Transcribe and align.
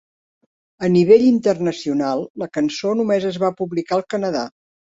A 0.87 0.89
nivell 0.93 1.25
internacional, 1.27 2.25
la 2.45 2.49
cançó 2.59 2.97
només 3.03 3.31
es 3.35 3.41
va 3.47 3.55
publicar 3.63 4.01
al 4.01 4.05
Canadà. 4.17 4.47